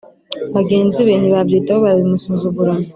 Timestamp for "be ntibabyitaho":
1.07-1.79